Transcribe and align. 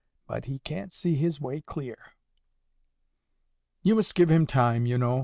But 0.25 0.45
he 0.45 0.57
can't 0.57 0.91
see 0.91 1.13
his 1.13 1.39
way 1.39 1.61
clear." 1.61 2.13
"You 3.83 3.93
must 3.93 4.15
give 4.15 4.31
him 4.31 4.47
time, 4.47 4.87
you 4.87 4.97
know. 4.97 5.19